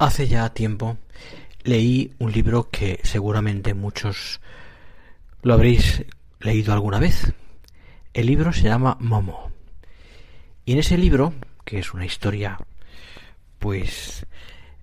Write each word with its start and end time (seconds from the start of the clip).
Hace 0.00 0.28
ya 0.28 0.48
tiempo 0.48 0.96
leí 1.62 2.14
un 2.18 2.32
libro 2.32 2.70
que 2.70 3.00
seguramente 3.02 3.74
muchos 3.74 4.40
lo 5.42 5.52
habréis 5.52 6.06
leído 6.38 6.72
alguna 6.72 6.98
vez. 6.98 7.34
El 8.14 8.24
libro 8.24 8.50
se 8.54 8.62
llama 8.62 8.96
Momo. 8.98 9.52
Y 10.64 10.72
en 10.72 10.78
ese 10.78 10.96
libro, 10.96 11.34
que 11.66 11.80
es 11.80 11.92
una 11.92 12.06
historia 12.06 12.56
pues 13.58 14.24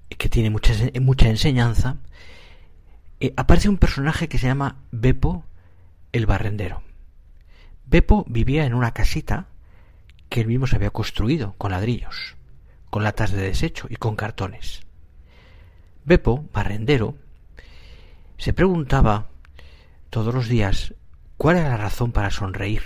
que 0.08 0.30
tiene 0.30 0.52
mucha, 0.52 0.76
mucha 1.02 1.30
enseñanza, 1.30 1.98
eh, 3.20 3.34
aparece 3.38 3.70
un 3.70 3.80
personaje 3.80 4.30
que 4.30 4.38
se 4.38 4.46
llama 4.46 4.84
Beppo 4.92 5.46
el 6.12 6.28
barrendero. 6.28 6.84
Beppo 7.88 8.24
vivía 8.28 8.66
en 8.66 8.76
una 8.76 8.94
casita 8.94 9.48
que 10.30 10.42
él 10.42 10.48
mismo 10.48 10.68
se 10.68 10.76
había 10.76 10.92
construido 10.92 11.56
con 11.58 11.72
ladrillos, 11.72 12.36
con 12.92 13.04
latas 13.04 13.32
de 13.32 13.42
desecho 13.42 13.88
y 13.90 13.96
con 13.96 14.16
cartones. 14.16 14.86
Beppo, 16.08 16.48
barrendero, 16.54 17.18
se 18.38 18.54
preguntaba 18.54 19.28
todos 20.10 20.34
los 20.34 20.48
días 20.48 20.94
cuál 21.36 21.58
era 21.58 21.72
la 21.72 21.76
razón 21.76 22.14
para 22.14 22.32
sonreír 22.32 22.84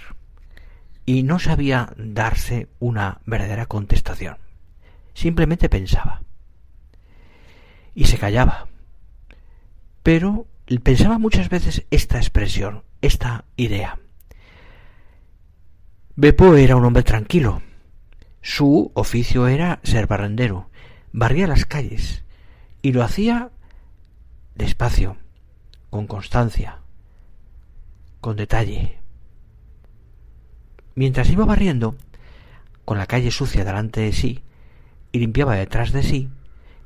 y 1.05 1.21
no 1.21 1.37
sabía 1.37 1.93
darse 1.97 2.69
una 2.79 3.21
verdadera 3.27 3.67
contestación. 3.67 4.39
Simplemente 5.13 5.69
pensaba. 5.69 6.23
Y 7.93 8.05
se 8.05 8.17
callaba. 8.17 8.69
Pero 10.01 10.47
pensaba 10.81 11.19
muchas 11.19 11.49
veces 11.49 11.85
esta 11.91 12.17
expresión, 12.17 12.81
esta 13.03 13.45
idea. 13.55 13.99
Beppo 16.15 16.55
era 16.55 16.75
un 16.75 16.85
hombre 16.85 17.03
tranquilo. 17.03 17.61
Su 18.41 18.91
oficio 18.95 19.47
era 19.47 19.79
ser 19.83 20.07
barrendero. 20.07 20.71
Barría 21.11 21.45
las 21.45 21.67
calles 21.67 22.23
y 22.81 22.93
lo 22.93 23.03
hacía 23.03 23.51
despacio, 24.55 25.17
con 25.89 26.07
constancia, 26.07 26.79
con 28.19 28.35
detalle. 28.35 28.99
Mientras 30.95 31.29
iba 31.29 31.45
barriendo, 31.45 31.95
con 32.85 32.97
la 32.97 33.07
calle 33.07 33.31
sucia 33.31 33.63
delante 33.63 34.01
de 34.01 34.13
sí, 34.13 34.43
y 35.11 35.19
limpiaba 35.19 35.55
detrás 35.55 35.91
de 35.91 36.03
sí, 36.03 36.29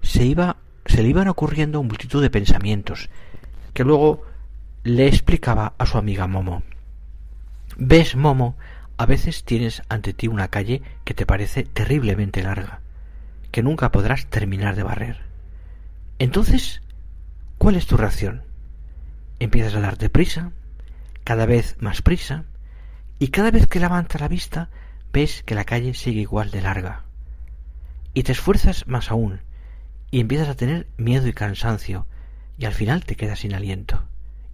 se 0.02 0.26
iba 0.26 0.58
se 0.86 1.02
le 1.02 1.10
iban 1.10 1.28
ocurriendo 1.28 1.82
multitud 1.82 2.22
de 2.22 2.30
pensamientos 2.30 3.10
que 3.74 3.84
luego 3.84 4.24
le 4.84 5.08
explicaba 5.08 5.74
a 5.78 5.86
su 5.86 5.98
amiga 5.98 6.28
Momo. 6.28 6.64
Ves, 7.78 8.16
Momo, 8.16 8.56
a 8.98 9.06
veces 9.06 9.44
tienes 9.44 9.82
ante 9.90 10.14
ti 10.14 10.28
una 10.28 10.48
calle 10.48 10.82
que 11.04 11.14
te 11.14 11.26
parece 11.26 11.64
terriblemente 11.64 12.44
larga, 12.44 12.82
que 13.52 13.64
nunca 13.64 13.92
podrás 13.92 14.28
terminar 14.28 14.76
de 14.76 14.84
barrer. 14.84 15.22
Entonces, 16.18 16.82
¿cuál 17.58 17.76
es 17.76 17.88
tu 17.88 17.98
reacción? 17.98 18.44
Empiezas 19.40 19.76
a 19.76 19.82
darte 19.82 20.10
prisa, 20.10 20.52
cada 21.26 21.46
vez 21.46 21.76
más 21.80 22.02
prisa, 22.02 22.46
y 23.20 23.30
cada 23.30 23.52
vez 23.52 23.68
que 23.68 23.80
levantas 23.80 24.22
la 24.22 24.30
vista 24.30 24.70
ves 25.12 25.44
que 25.44 25.56
la 25.56 25.66
calle 25.66 25.94
sigue 25.94 26.22
igual 26.22 26.52
de 26.52 26.62
larga. 26.62 27.04
Y 28.14 28.24
te 28.24 28.32
esfuerzas 28.32 28.88
más 28.88 29.12
aún, 29.12 29.42
y 30.10 30.22
empiezas 30.22 30.48
a 30.48 30.56
tener 30.56 30.88
miedo 30.96 31.28
y 31.28 31.34
cansancio, 31.34 32.08
y 32.58 32.66
al 32.66 32.74
final 32.74 33.04
te 33.04 33.18
quedas 33.18 33.40
sin 33.40 33.54
aliento, 33.54 34.08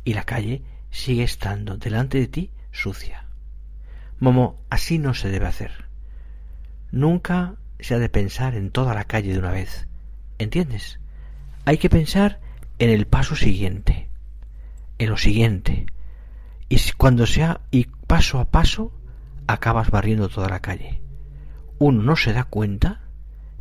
y 0.03 0.15
la 0.15 0.23
calle 0.23 0.63
sigue 0.89 1.23
estando 1.23 1.77
delante 1.77 2.19
de 2.19 2.27
ti 2.27 2.51
sucia. 2.71 3.25
Momo, 4.19 4.59
así 4.69 4.97
no 4.97 5.13
se 5.13 5.29
debe 5.29 5.45
hacer. 5.45 5.85
Nunca 6.91 7.55
se 7.79 7.95
ha 7.95 7.99
de 7.99 8.09
pensar 8.09 8.55
en 8.55 8.71
toda 8.71 8.95
la 8.95 9.03
calle 9.03 9.33
de 9.33 9.39
una 9.39 9.51
vez. 9.51 9.87
¿Entiendes? 10.39 11.00
Hay 11.65 11.77
que 11.77 11.89
pensar 11.89 12.39
en 12.79 12.89
el 12.89 13.05
paso 13.05 13.35
siguiente, 13.35 14.07
en 14.97 15.09
lo 15.09 15.17
siguiente. 15.17 15.85
Y 16.69 16.79
cuando 16.97 17.27
sea 17.27 17.61
y 17.69 17.85
paso 18.07 18.39
a 18.39 18.45
paso 18.45 18.91
acabas 19.47 19.91
barriendo 19.91 20.29
toda 20.29 20.49
la 20.49 20.61
calle. 20.61 21.01
Uno 21.79 22.01
no 22.03 22.15
se 22.15 22.33
da 22.33 22.45
cuenta, 22.45 23.01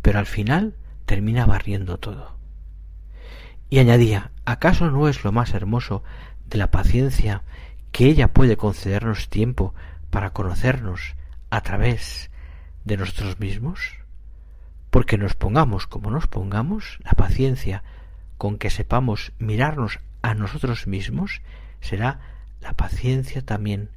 pero 0.03 0.19
al 0.19 0.27
final 0.27 0.77
termina 1.07 1.47
barriendo 1.47 1.99
todo. 1.99 2.37
Y 3.69 3.79
añadía, 3.79 4.31
¿acaso 4.45 4.91
no 4.91 5.09
es 5.09 5.25
lo 5.25 5.33
más 5.33 5.55
hermoso 5.55 6.03
de 6.47 6.59
la 6.59 6.71
paciencia 6.71 7.43
que 7.93 8.07
ella 8.07 8.33
puede 8.33 8.57
concedernos 8.57 9.29
tiempo 9.29 9.75
para 10.11 10.31
conocernos 10.31 11.15
a 11.51 11.61
través 11.63 12.31
de 12.85 12.97
nosotros 12.97 13.39
mismos? 13.39 14.00
Porque 14.91 15.19
nos 15.19 15.35
pongamos 15.35 15.87
como 15.87 16.11
nos 16.11 16.27
pongamos, 16.27 16.99
la 17.05 17.13
paciencia 17.13 17.83
con 18.39 18.59
que 18.59 18.71
sepamos 18.71 19.33
mirarnos 19.39 20.01
a 20.23 20.35
nosotros 20.35 20.87
mismos 20.87 21.43
será 21.81 22.21
la 22.61 22.75
paciencia 22.75 23.43
también, 23.43 23.91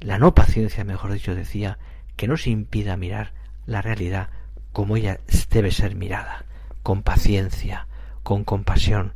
la 0.00 0.18
no 0.18 0.34
paciencia, 0.34 0.84
mejor 0.84 1.12
dicho, 1.12 1.34
decía, 1.34 1.78
que 2.16 2.28
nos 2.28 2.46
impida 2.46 2.96
mirar 2.96 3.32
la 3.66 3.82
realidad 3.82 4.30
como 4.72 4.96
ella 4.96 5.20
debe 5.50 5.70
ser 5.70 5.94
mirada, 5.94 6.44
con 6.82 7.02
paciencia, 7.02 7.86
con 8.22 8.44
compasión, 8.44 9.14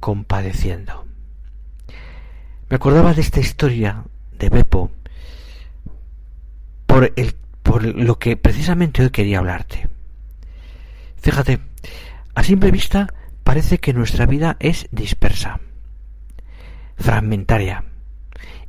compadeciendo. 0.00 1.06
Me 2.68 2.76
acordaba 2.76 3.14
de 3.14 3.22
esta 3.22 3.40
historia 3.40 4.04
de 4.38 4.48
Beppo 4.50 4.90
por, 6.86 7.12
el, 7.16 7.34
por 7.62 7.84
lo 7.84 8.18
que 8.18 8.36
precisamente 8.36 9.02
hoy 9.02 9.10
quería 9.10 9.38
hablarte. 9.38 9.88
Fíjate, 11.22 11.60
a 12.34 12.42
simple 12.42 12.72
vista 12.72 13.06
parece 13.44 13.78
que 13.78 13.94
nuestra 13.94 14.26
vida 14.26 14.56
es 14.58 14.88
dispersa, 14.90 15.60
fragmentaria, 16.96 17.84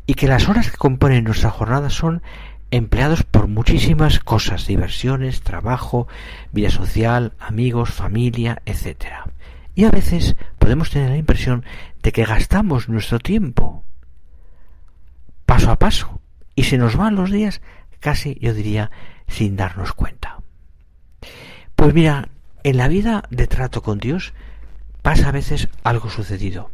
y 0.06 0.14
que 0.14 0.28
las 0.28 0.48
horas 0.48 0.70
que 0.70 0.78
componen 0.78 1.24
nuestra 1.24 1.50
jornada 1.50 1.90
son 1.90 2.22
empleados 2.70 3.24
por 3.24 3.48
muchísimas 3.48 4.20
cosas, 4.20 4.68
diversiones, 4.68 5.42
trabajo, 5.42 6.08
vida 6.52 6.70
social, 6.70 7.34
amigos, 7.40 7.90
familia, 7.90 8.62
etc. 8.66 9.08
Y 9.74 9.86
a 9.86 9.92
veces 9.92 10.36
podemos 10.60 10.92
tener 10.92 11.10
la 11.10 11.18
impresión 11.18 11.66
de 12.04 12.12
que 12.12 12.24
gastamos 12.24 12.88
nuestro 12.88 13.18
tiempo 13.18 13.84
paso 15.48 15.72
a 15.72 15.80
paso 15.80 16.22
y 16.54 16.66
se 16.66 16.78
nos 16.78 16.96
van 16.96 17.16
los 17.16 17.32
días 17.32 17.62
casi, 18.00 18.38
yo 18.40 18.54
diría, 18.54 18.92
sin 19.28 19.56
darnos 19.56 19.94
cuenta. 19.94 20.38
Pues 21.76 21.94
mira, 21.94 22.30
en 22.64 22.78
la 22.78 22.88
vida 22.88 23.24
de 23.30 23.48
trato 23.48 23.82
con 23.82 24.00
Dios 24.00 24.34
pasa 25.02 25.30
a 25.30 25.32
veces 25.32 25.68
algo 25.84 26.10
sucedido. 26.10 26.72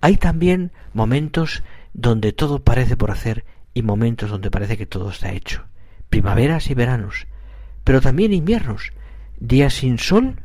Hay 0.00 0.16
también 0.16 0.72
momentos 0.92 1.62
donde 1.94 2.32
todo 2.32 2.62
parece 2.62 2.96
por 2.96 3.10
hacer 3.10 3.44
y 3.72 3.82
momentos 3.82 4.30
donde 4.30 4.50
parece 4.50 4.76
que 4.76 4.86
todo 4.86 5.10
está 5.10 5.32
hecho. 5.32 5.64
Primaveras 6.10 6.70
y 6.70 6.74
veranos, 6.74 7.26
pero 7.84 8.00
también 8.00 8.32
inviernos, 8.32 8.92
días 9.38 9.74
sin 9.74 9.98
sol 9.98 10.40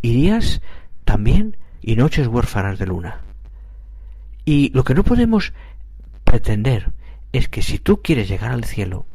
y 0.00 0.12
días 0.12 0.62
también 1.04 1.56
y 1.82 1.96
noches 1.96 2.26
huérfanas 2.26 2.78
de 2.78 2.86
luna. 2.86 3.20
Y 4.44 4.70
lo 4.74 4.84
que 4.84 4.94
no 4.94 5.04
podemos 5.04 5.52
pretender 6.24 6.92
es 7.32 7.48
que 7.48 7.62
si 7.62 7.78
tú 7.78 8.00
quieres 8.02 8.28
llegar 8.28 8.52
al 8.52 8.64
cielo, 8.64 9.06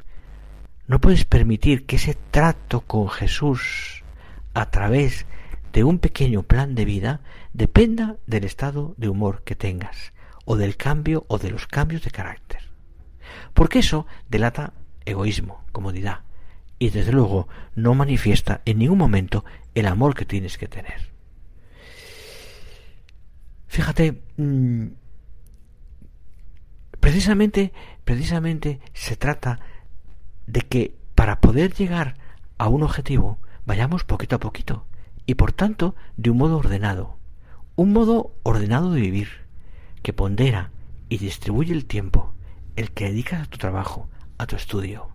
no 0.88 1.00
puedes 1.00 1.24
permitir 1.26 1.86
que 1.86 1.98
ese 1.98 2.18
trato 2.32 2.82
con 2.82 3.10
Jesús 3.10 3.99
a 4.54 4.70
través 4.72 5.26
de 5.74 5.84
un 5.84 6.00
pequeño 6.00 6.44
plan 6.44 6.76
de 6.76 6.86
vida 6.86 7.22
dependa 7.54 8.18
del 8.26 8.44
estado 8.44 8.96
de 8.98 9.10
humor 9.10 9.44
que 9.44 9.56
tengas, 9.56 10.14
o 10.46 10.56
del 10.56 10.78
cambio 10.78 11.26
o 11.28 11.38
de 11.38 11.52
los 11.52 11.68
cambios 11.68 12.04
de 12.04 12.12
carácter. 12.12 12.70
Porque 13.54 13.80
eso 13.80 14.08
delata 14.30 14.74
egoísmo, 15.06 15.64
comodidad, 15.72 16.22
y 16.80 16.90
desde 16.90 17.12
luego 17.12 17.48
no 17.76 17.94
manifiesta 17.94 18.62
en 18.66 18.80
ningún 18.80 18.98
momento 18.98 19.46
el 19.76 19.86
amor 19.86 20.16
que 20.16 20.26
tienes 20.26 20.58
que 20.58 20.68
tener. 20.68 21.10
Fíjate, 23.68 24.24
mm, 24.38 24.88
precisamente, 27.00 27.72
precisamente 28.04 28.80
se 28.94 29.16
trata 29.16 29.60
de 30.48 30.62
que 30.62 30.98
para 31.14 31.40
poder 31.40 31.74
llegar 31.74 32.16
a 32.58 32.68
un 32.70 32.82
objetivo 32.82 33.40
vayamos 33.70 34.04
poquito 34.04 34.38
a 34.38 34.40
poquito, 34.40 34.88
y 35.28 35.36
por 35.36 35.52
tanto 35.52 35.94
de 36.18 36.32
un 36.32 36.40
modo 36.40 36.58
ordenado, 36.58 37.20
un 37.76 37.94
modo 37.94 38.34
ordenado 38.42 38.92
de 38.94 39.02
vivir, 39.02 39.30
que 40.02 40.12
pondera 40.12 40.72
y 41.08 41.20
distribuye 41.20 41.72
el 41.72 41.86
tiempo, 41.86 42.34
el 42.76 42.90
que 42.90 43.06
dedicas 43.06 43.44
a 43.44 43.46
tu 43.46 43.60
trabajo, 43.60 44.10
a 44.40 44.48
tu 44.48 44.56
estudio, 44.56 45.10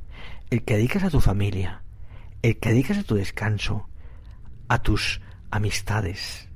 el 0.51 0.63
que 0.63 0.77
dedicas 0.77 1.03
a 1.03 1.11
tu 1.11 1.21
familia, 1.21 1.83
el 2.43 2.61
que 2.61 2.69
dedicas 2.69 2.99
a 2.99 3.03
tu 3.03 3.17
descanso, 3.17 3.89
a 4.69 4.81
tus 4.81 5.21
amistades, 5.51 6.49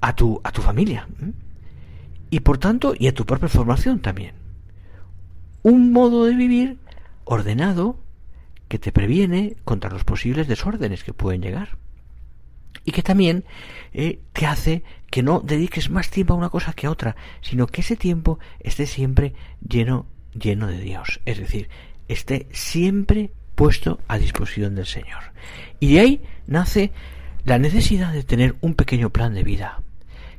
a 0.00 0.14
tu, 0.14 0.40
a 0.42 0.52
tu 0.52 0.62
familia, 0.62 1.06
y 2.30 2.40
por 2.40 2.56
tanto, 2.56 2.94
y 2.98 3.08
a 3.08 3.12
tu 3.12 3.26
propia 3.26 3.50
formación 3.50 4.00
también. 4.00 4.36
Un 5.62 5.92
modo 5.92 6.24
de 6.24 6.34
vivir 6.34 6.78
ordenado 7.24 7.98
que 8.72 8.78
te 8.78 8.90
previene 8.90 9.54
contra 9.64 9.90
los 9.90 10.02
posibles 10.02 10.48
desórdenes 10.48 11.04
que 11.04 11.12
pueden 11.12 11.42
llegar. 11.42 11.76
y 12.86 12.92
que 12.92 13.02
también 13.02 13.44
eh, 13.92 14.20
te 14.32 14.46
hace 14.46 14.82
que 15.10 15.22
no 15.22 15.40
dediques 15.40 15.90
más 15.90 16.08
tiempo 16.08 16.32
a 16.32 16.38
una 16.38 16.48
cosa 16.48 16.72
que 16.72 16.86
a 16.86 16.90
otra, 16.90 17.14
sino 17.42 17.66
que 17.66 17.82
ese 17.82 17.96
tiempo 17.96 18.38
esté 18.60 18.86
siempre 18.86 19.34
lleno, 19.60 20.06
lleno 20.32 20.68
de 20.68 20.80
Dios. 20.80 21.20
Es 21.26 21.38
decir, 21.38 21.68
esté 22.08 22.48
siempre 22.50 23.30
puesto 23.56 24.00
a 24.08 24.16
disposición 24.16 24.74
del 24.74 24.86
Señor. 24.86 25.22
Y 25.78 25.92
de 25.92 26.00
ahí 26.00 26.22
nace 26.46 26.92
la 27.44 27.58
necesidad 27.58 28.10
de 28.10 28.22
tener 28.22 28.56
un 28.62 28.72
pequeño 28.72 29.10
plan 29.10 29.34
de 29.34 29.44
vida, 29.44 29.82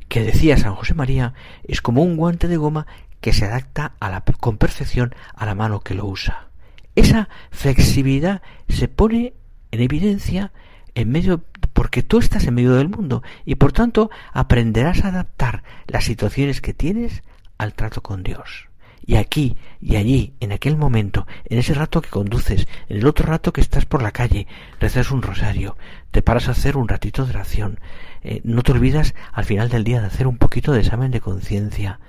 que 0.09 0.23
decía 0.23 0.57
San 0.57 0.73
José 0.73 0.95
María, 0.95 1.35
es 1.65 1.81
como 1.81 2.01
un 2.01 2.17
guante 2.17 2.47
de 2.47 2.57
goma 2.57 2.87
que 3.21 3.31
se 3.31 3.45
adapta 3.45 3.93
a 3.99 4.09
la, 4.09 4.21
con 4.21 4.57
perfección 4.57 5.13
a 5.35 5.45
la 5.45 5.53
mano 5.53 5.81
que 5.81 5.93
lo 5.93 6.07
usa. 6.07 6.49
Esa 6.95 7.29
flexibilidad 7.51 8.41
se 8.69 8.87
pone 8.87 9.33
en 9.71 9.81
evidencia 9.81 10.51
en 10.95 11.09
medio 11.09 11.43
porque 11.73 12.03
tú 12.03 12.19
estás 12.19 12.45
en 12.45 12.53
medio 12.53 12.75
del 12.75 12.89
mundo 12.89 13.23
y 13.45 13.55
por 13.55 13.71
tanto 13.71 14.11
aprenderás 14.31 15.03
a 15.03 15.07
adaptar 15.07 15.63
las 15.87 16.03
situaciones 16.03 16.61
que 16.61 16.73
tienes 16.73 17.23
al 17.57 17.73
trato 17.73 18.01
con 18.01 18.23
Dios. 18.23 18.69
Y 19.05 19.15
aquí 19.15 19.57
y 19.81 19.97
allí, 19.97 20.33
en 20.39 20.53
aquel 20.53 20.77
momento, 20.77 21.27
en 21.45 21.57
ese 21.57 21.73
rato 21.73 22.01
que 22.01 22.09
conduces, 22.09 22.67
en 22.87 22.97
el 22.97 23.07
otro 23.07 23.25
rato 23.25 23.51
que 23.51 23.59
estás 23.59 23.85
por 23.85 24.01
la 24.01 24.11
calle, 24.11 24.47
rezas 24.79 25.11
un 25.11 25.21
rosario, 25.21 25.75
te 26.11 26.21
paras 26.21 26.47
a 26.47 26.51
hacer 26.51 26.77
un 26.77 26.87
ratito 26.87 27.25
de 27.25 27.31
oración, 27.31 27.79
eh, 28.21 28.39
no 28.45 28.61
te 28.61 28.71
olvidas 28.71 29.13
al 29.33 29.43
final 29.43 29.67
del 29.67 29.83
día 29.83 29.99
de 29.99 30.07
hacer 30.07 30.25
un 30.25 30.37
poquito 30.37 30.71
de 30.71 30.79
examen 30.79 31.11
de 31.11 31.19
conciencia. 31.19 31.99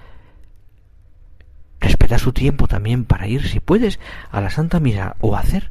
Respeta 1.85 2.19
su 2.19 2.33
tiempo 2.33 2.67
también 2.67 3.05
para 3.05 3.27
ir, 3.27 3.47
si 3.47 3.61
puedes, 3.61 4.01
a 4.31 4.41
la 4.41 4.51
Santa 4.51 4.81
Misa 4.81 5.17
o 5.21 5.37
hacer 5.37 5.71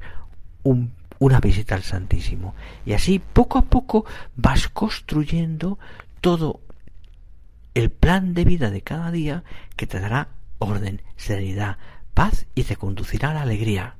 un 0.64 0.92
una 1.24 1.40
visita 1.40 1.76
al 1.76 1.84
Santísimo. 1.84 2.54
Y 2.86 2.94
así 2.94 3.20
poco 3.20 3.58
a 3.58 3.62
poco 3.64 4.06
vas 4.36 4.68
construyendo 4.68 5.80
todo 6.20 6.60
el 7.76 7.92
plan 7.92 8.34
de 8.34 8.44
vida 8.44 8.70
de 8.72 8.82
cada 8.82 9.10
día 9.10 9.44
que 9.78 9.88
te 9.88 10.02
dará 10.02 10.28
orden, 10.60 11.02
serenidad, 11.16 11.78
paz 12.14 12.46
y 12.56 12.64
te 12.64 12.76
conducirá 12.76 13.32
a 13.32 13.36
la 13.36 13.42
alegría. 13.44 13.96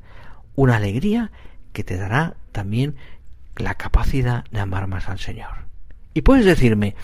Una 0.56 0.76
alegría 0.76 1.32
que 1.72 1.86
te 1.86 1.96
dará 1.96 2.36
también 2.52 2.98
la 3.56 3.76
capacidad 3.76 4.44
de 4.52 4.60
amar 4.60 4.88
más 4.88 5.08
al 5.08 5.20
Señor. 5.20 5.68
Y 6.14 6.22
puedes 6.22 6.46
decirme, 6.46 6.96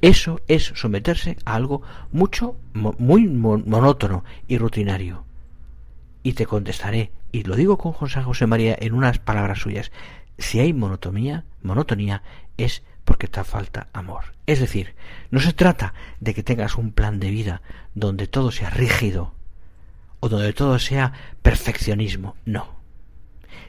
eso 0.00 0.40
es 0.48 0.72
someterse 0.74 1.36
a 1.44 1.54
algo 1.54 1.82
mucho, 2.12 2.56
muy 2.74 3.26
monótono 3.28 4.24
y 4.46 4.58
rutinario. 4.58 5.24
Y 6.22 6.34
te 6.34 6.46
contestaré, 6.46 7.12
y 7.32 7.42
lo 7.44 7.56
digo 7.56 7.78
con 7.78 7.92
José 7.92 8.22
José 8.22 8.46
María 8.46 8.76
en 8.80 8.94
unas 8.94 9.18
palabras 9.18 9.60
suyas, 9.60 9.92
si 10.38 10.60
hay 10.60 10.72
monotonía, 10.72 11.44
monotonía 11.62 12.22
es 12.56 12.82
porque 13.04 13.26
te 13.26 13.42
falta 13.42 13.88
amor. 13.92 14.34
Es 14.46 14.60
decir, 14.60 14.94
no 15.30 15.40
se 15.40 15.52
trata 15.52 15.94
de 16.20 16.34
que 16.34 16.42
tengas 16.42 16.76
un 16.76 16.92
plan 16.92 17.18
de 17.20 17.30
vida 17.30 17.62
donde 17.94 18.26
todo 18.26 18.50
sea 18.50 18.70
rígido 18.70 19.34
o 20.20 20.28
donde 20.28 20.52
todo 20.52 20.78
sea 20.78 21.12
perfeccionismo, 21.42 22.36
no. 22.44 22.78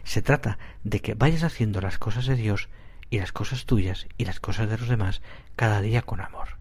Se 0.03 0.21
trata 0.21 0.57
de 0.83 0.99
que 0.99 1.13
vayas 1.13 1.43
haciendo 1.43 1.81
las 1.81 1.97
cosas 1.97 2.25
de 2.25 2.35
Dios 2.35 2.69
y 3.09 3.19
las 3.19 3.31
cosas 3.31 3.65
tuyas 3.65 4.07
y 4.17 4.25
las 4.25 4.39
cosas 4.39 4.69
de 4.69 4.77
los 4.77 4.87
demás 4.87 5.21
cada 5.55 5.81
día 5.81 6.01
con 6.01 6.21
amor. 6.21 6.57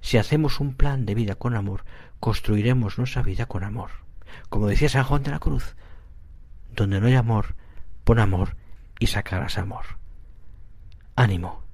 Si 0.00 0.18
hacemos 0.18 0.60
un 0.60 0.74
plan 0.74 1.06
de 1.06 1.14
vida 1.14 1.34
con 1.34 1.54
amor, 1.54 1.84
construiremos 2.20 2.98
nuestra 2.98 3.22
vida 3.22 3.46
con 3.46 3.64
amor. 3.64 3.90
Como 4.48 4.68
decía 4.68 4.88
San 4.88 5.04
Juan 5.04 5.22
de 5.22 5.30
la 5.30 5.38
Cruz, 5.38 5.76
donde 6.74 7.00
no 7.00 7.06
hay 7.06 7.14
amor, 7.14 7.56
pon 8.04 8.18
amor 8.18 8.56
y 8.98 9.08
sacarás 9.08 9.58
amor. 9.58 9.98
Ánimo, 11.16 11.64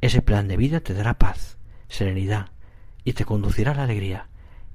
ese 0.00 0.22
plan 0.22 0.48
de 0.48 0.56
vida 0.56 0.80
te 0.80 0.94
dará 0.94 1.18
paz, 1.18 1.58
serenidad 1.88 2.50
y 3.04 3.14
te 3.14 3.24
conducirá 3.24 3.72
a 3.72 3.74
la 3.74 3.84
alegría 3.84 4.28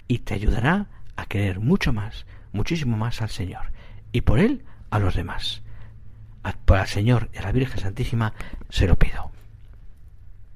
y 0.07 0.19
te 0.19 0.33
ayudará 0.33 0.87
a 1.15 1.25
querer 1.25 1.59
mucho 1.59 1.93
más, 1.93 2.25
muchísimo 2.51 2.97
más 2.97 3.21
al 3.21 3.29
Señor 3.29 3.71
y 4.11 4.21
por 4.21 4.39
Él 4.39 4.65
a 4.89 4.99
los 4.99 5.15
demás. 5.15 5.61
El 6.45 6.87
Señor 6.87 7.29
y 7.33 7.39
a 7.39 7.41
la 7.41 7.51
Virgen 7.51 7.79
Santísima 7.79 8.33
se 8.69 8.87
lo 8.87 8.97
pido. 8.97 9.34